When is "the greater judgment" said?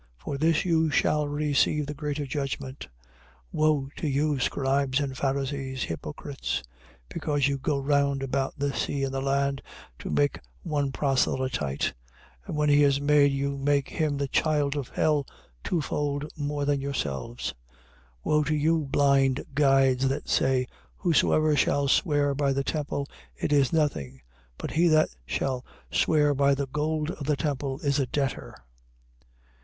1.85-2.87